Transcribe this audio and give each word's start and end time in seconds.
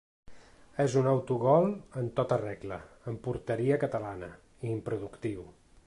És 0.85 0.95
un 1.01 1.09
autogol 1.11 1.67
en 2.01 2.07
tota 2.21 2.39
regla, 2.43 2.79
en 3.13 3.21
porteria 3.29 3.79
catalana, 3.87 4.33
i 4.67 4.73
improductiu. 4.79 5.47